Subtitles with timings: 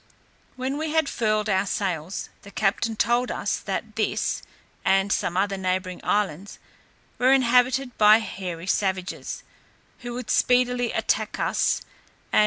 [0.55, 4.41] When we had furled our sails, the captain told us, that this,
[4.83, 6.57] and some other neighbouring islands,
[7.19, 9.43] were inhabited by hairy savages,
[9.99, 11.83] who would speedily attack us;
[12.33, 12.39] and.